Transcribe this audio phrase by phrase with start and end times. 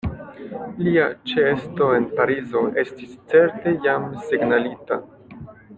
[0.87, 5.03] Lia ĉeesto en Parizo estis certe jam signalita.